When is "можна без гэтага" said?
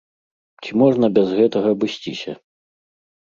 0.81-1.67